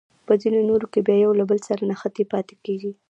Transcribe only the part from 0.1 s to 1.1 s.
په ځینو نورو کې